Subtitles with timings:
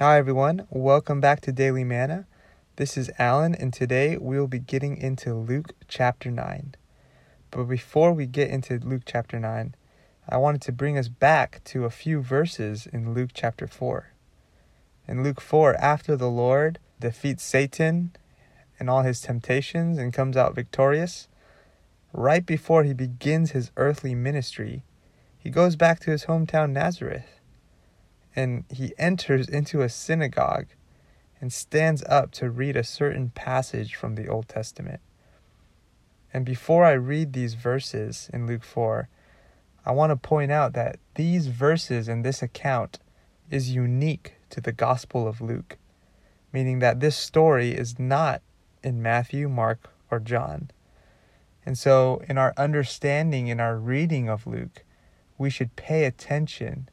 [0.00, 0.64] Hi, everyone.
[0.70, 2.28] Welcome back to Daily Manna.
[2.76, 6.76] This is Alan, and today we will be getting into Luke chapter 9.
[7.50, 9.74] But before we get into Luke chapter 9,
[10.28, 14.12] I wanted to bring us back to a few verses in Luke chapter 4.
[15.08, 18.14] In Luke 4, after the Lord defeats Satan
[18.78, 21.26] and all his temptations and comes out victorious,
[22.12, 24.84] right before he begins his earthly ministry,
[25.36, 27.37] he goes back to his hometown Nazareth
[28.38, 30.68] and he enters into a synagogue
[31.40, 35.00] and stands up to read a certain passage from the Old Testament.
[36.32, 39.08] And before I read these verses in Luke 4,
[39.84, 43.00] I want to point out that these verses in this account
[43.50, 45.76] is unique to the Gospel of Luke,
[46.52, 48.40] meaning that this story is not
[48.84, 50.70] in Matthew, Mark, or John.
[51.66, 54.84] And so, in our understanding, in our reading of Luke,
[55.38, 56.88] we should pay attention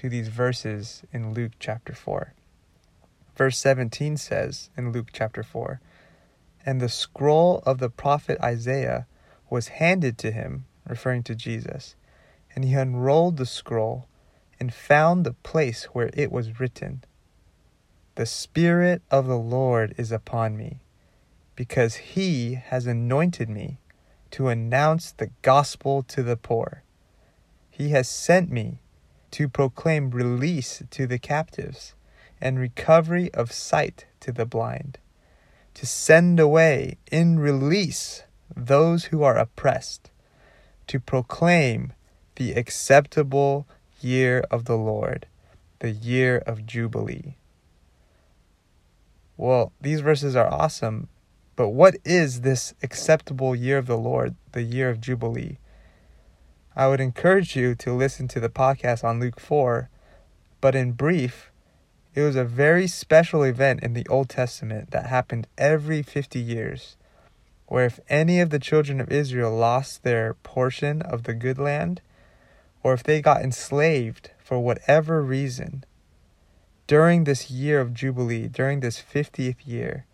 [0.00, 2.32] to these verses in Luke chapter 4.
[3.36, 5.78] Verse 17 says in Luke chapter 4
[6.64, 9.06] And the scroll of the prophet Isaiah
[9.50, 11.96] was handed to him, referring to Jesus,
[12.54, 14.08] and he unrolled the scroll
[14.58, 17.04] and found the place where it was written
[18.14, 20.80] The Spirit of the Lord is upon me,
[21.54, 23.76] because he has anointed me
[24.30, 26.84] to announce the gospel to the poor.
[27.68, 28.80] He has sent me
[29.32, 31.94] to proclaim release to the captives
[32.40, 34.98] and recovery of sight to the blind,
[35.74, 38.24] to send away in release
[38.56, 40.10] those who are oppressed,
[40.86, 41.92] to proclaim
[42.36, 43.66] the acceptable
[44.00, 45.26] year of the Lord,
[45.80, 47.36] the year of Jubilee.
[49.36, 51.08] Well, these verses are awesome,
[51.56, 55.58] but what is this acceptable year of the Lord, the year of Jubilee?
[56.80, 59.90] I would encourage you to listen to the podcast on Luke 4,
[60.62, 61.50] but in brief,
[62.14, 66.96] it was a very special event in the Old Testament that happened every 50 years,
[67.66, 72.00] where if any of the children of Israel lost their portion of the good land,
[72.82, 75.84] or if they got enslaved for whatever reason,
[76.86, 80.06] during this year of Jubilee, during this 50th year,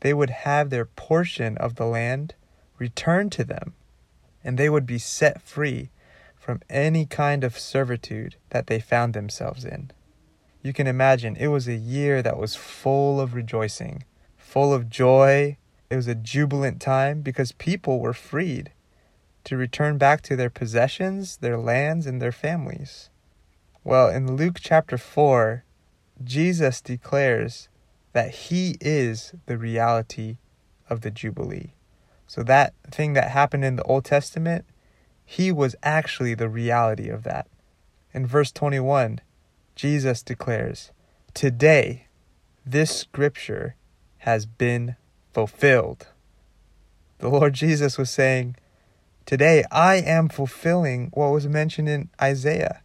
[0.00, 2.34] they would have their portion of the land
[2.78, 3.72] returned to them
[4.44, 5.88] and they would be set free
[6.42, 9.92] from any kind of servitude that they found themselves in.
[10.60, 14.02] You can imagine it was a year that was full of rejoicing,
[14.36, 15.56] full of joy.
[15.88, 18.72] It was a jubilant time because people were freed
[19.44, 23.08] to return back to their possessions, their lands, and their families.
[23.84, 25.62] Well, in Luke chapter 4,
[26.24, 27.68] Jesus declares
[28.14, 30.38] that he is the reality
[30.90, 31.74] of the Jubilee.
[32.26, 34.64] So that thing that happened in the Old Testament,
[35.32, 37.48] he was actually the reality of that.
[38.12, 39.18] In verse 21,
[39.74, 40.90] Jesus declares,
[41.32, 42.06] Today,
[42.66, 43.74] this scripture
[44.18, 44.96] has been
[45.32, 46.08] fulfilled.
[47.16, 48.56] The Lord Jesus was saying,
[49.24, 52.82] Today, I am fulfilling what was mentioned in Isaiah.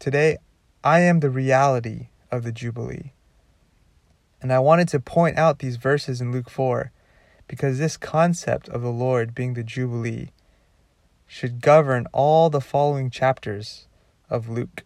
[0.00, 0.38] Today,
[0.82, 3.12] I am the reality of the Jubilee.
[4.42, 6.90] And I wanted to point out these verses in Luke 4
[7.46, 10.30] because this concept of the Lord being the Jubilee
[11.28, 13.86] should govern all the following chapters
[14.30, 14.82] of Luke.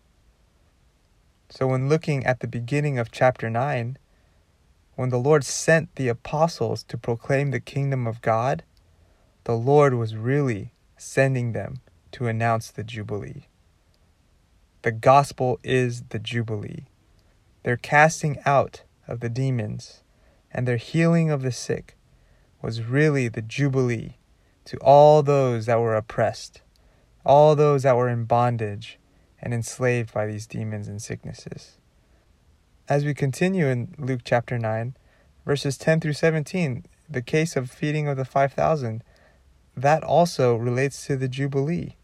[1.49, 3.97] So, when looking at the beginning of chapter 9,
[4.97, 8.65] when the Lord sent the apostles to proclaim the kingdom of God,
[9.45, 11.81] the Lord was really sending them
[12.11, 13.47] to announce the Jubilee.
[14.83, 16.87] The gospel is the Jubilee.
[17.63, 20.03] Their casting out of the demons
[20.51, 21.97] and their healing of the sick
[22.61, 24.17] was really the Jubilee
[24.65, 26.63] to all those that were oppressed,
[27.25, 28.99] all those that were in bondage
[29.41, 31.79] and enslaved by these demons and sicknesses.
[32.89, 34.95] As we continue in Luke chapter 9,
[35.45, 39.03] verses 10 through 17, the case of feeding of the 5,000,
[39.77, 41.97] that also relates to the Jubilee.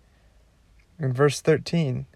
[0.98, 2.06] In verse 13,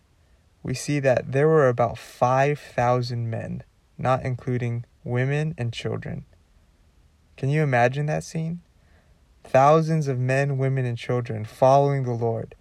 [0.62, 3.62] we see that there were about 5,000 men,
[3.98, 6.24] not including women and children.
[7.36, 8.60] Can you imagine that scene?
[9.44, 12.54] Thousands of men, women, and children following the Lord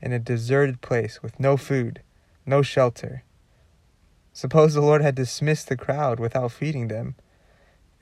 [0.00, 2.02] in a deserted place with no food,
[2.46, 3.24] no shelter.
[4.32, 7.16] Suppose the Lord had dismissed the crowd without feeding them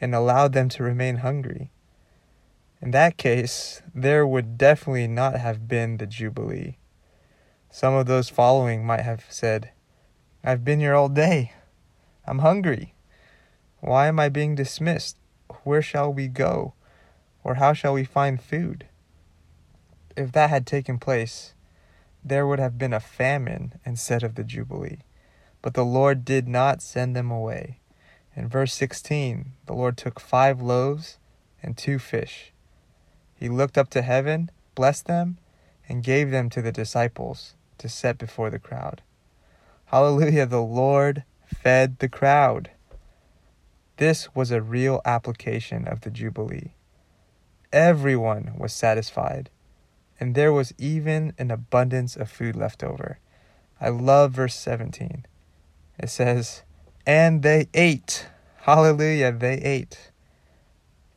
[0.00, 1.70] and allowed them to remain hungry.
[2.82, 6.76] In that case, there would definitely not have been the Jubilee.
[7.70, 9.70] Some of those following might have said,
[10.44, 11.52] I've been here all day.
[12.26, 12.94] I'm hungry.
[13.80, 15.18] Why am I being dismissed?
[15.64, 16.74] Where shall we go?
[17.46, 18.86] Or how shall we find food?
[20.16, 21.54] If that had taken place,
[22.24, 25.04] there would have been a famine instead of the Jubilee.
[25.62, 27.78] But the Lord did not send them away.
[28.34, 31.18] In verse 16, the Lord took five loaves
[31.62, 32.52] and two fish.
[33.36, 35.38] He looked up to heaven, blessed them,
[35.88, 39.02] and gave them to the disciples to set before the crowd.
[39.84, 42.70] Hallelujah, the Lord fed the crowd.
[43.98, 46.72] This was a real application of the Jubilee.
[47.72, 49.50] Everyone was satisfied,
[50.20, 53.18] and there was even an abundance of food left over.
[53.80, 55.26] I love verse 17.
[55.98, 56.62] It says,
[57.06, 58.28] And they ate.
[58.62, 60.10] Hallelujah, they ate.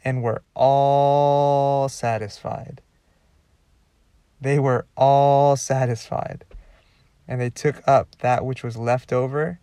[0.03, 2.81] And were all satisfied.
[4.41, 6.45] They were all satisfied.
[7.27, 9.59] And they took up that which was left over,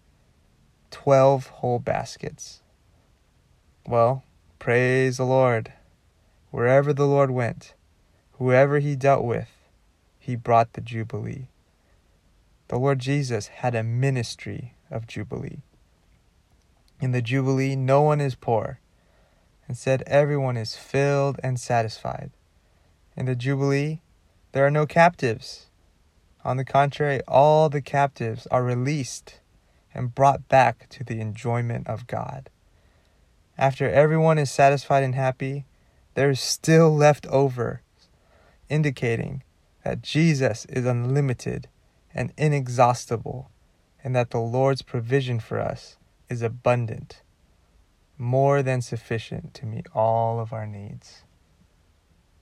[0.90, 2.60] twelve whole baskets.
[3.86, 4.24] Well,
[4.58, 5.72] praise the Lord.
[6.50, 7.74] Wherever the Lord went,
[8.32, 9.48] whoever he dealt with,
[10.18, 11.48] he brought the Jubilee.
[12.68, 15.62] The Lord Jesus had a ministry of Jubilee.
[17.00, 18.80] In the Jubilee, no one is poor.
[19.68, 22.30] Instead, everyone is filled and satisfied.
[23.16, 24.00] In the Jubilee,
[24.52, 25.66] there are no captives.
[26.44, 29.40] On the contrary, all the captives are released
[29.92, 32.50] and brought back to the enjoyment of God.
[33.58, 35.64] After everyone is satisfied and happy,
[36.16, 37.82] there is still left over,
[38.70, 39.42] indicating
[39.84, 41.68] that Jesus is unlimited
[42.14, 43.50] and inexhaustible,
[44.02, 45.98] and that the Lord's provision for us
[46.30, 47.20] is abundant,
[48.16, 51.22] more than sufficient to meet all of our needs.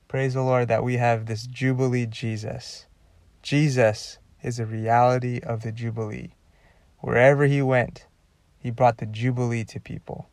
[0.07, 2.85] Praise the Lord that we have this Jubilee Jesus.
[3.41, 6.35] Jesus is a reality of the Jubilee.
[6.99, 8.07] Wherever he went,
[8.57, 10.29] he brought the Jubilee to people.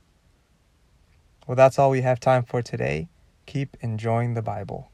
[1.49, 3.09] Well, that's all we have time for today.
[3.53, 4.92] Keep enjoying the Bible.